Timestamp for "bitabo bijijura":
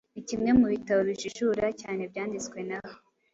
0.73-1.65